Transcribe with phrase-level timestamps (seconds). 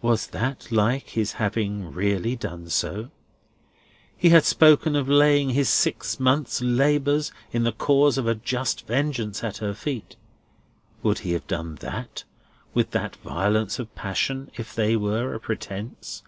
[0.00, 3.10] Was that like his having really done so?
[4.16, 8.86] He had spoken of laying his six months' labours in the cause of a just
[8.86, 10.16] vengeance at her feet.
[11.02, 12.24] Would he have done that,
[12.72, 16.22] with that violence of passion, if they were a pretence?